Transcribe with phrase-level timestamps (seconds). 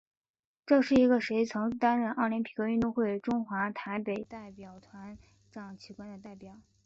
[0.65, 5.15] 这是一个谁曾担任奥林匹克运动会中华台北代表团
[5.51, 6.59] 掌旗官的列表。